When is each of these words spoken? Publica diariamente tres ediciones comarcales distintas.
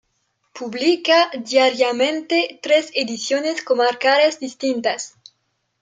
Publica 0.53 1.29
diariamente 1.37 2.59
tres 2.63 2.89
ediciones 2.95 3.63
comarcales 3.63 4.39
distintas. 4.39 5.15